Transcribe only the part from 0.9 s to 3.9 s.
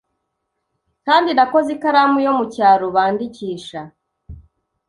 Kandi nakoze ikaramu yo mucyaro bandikisha